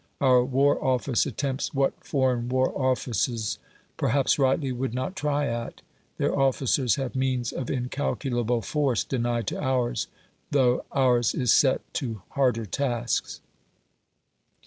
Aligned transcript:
Our 0.19 0.43
War 0.43 0.83
Office 0.83 1.27
attempts 1.27 1.75
what 1.75 2.03
foreign 2.03 2.49
War 2.49 2.73
Offices 2.75 3.59
(perhaps 3.97 4.39
rightly) 4.39 4.71
would 4.71 4.95
not 4.95 5.15
try 5.15 5.45
at; 5.45 5.81
their 6.17 6.35
officers 6.35 6.95
have 6.95 7.15
means 7.15 7.51
of 7.51 7.69
incalculable 7.69 8.63
force 8.63 9.03
denied 9.03 9.45
to 9.49 9.61
ours, 9.61 10.07
though 10.49 10.85
ours 10.91 11.35
is 11.35 11.51
set 11.51 11.81
to 11.93 12.23
harder 12.29 12.65
tasks. 12.65 13.41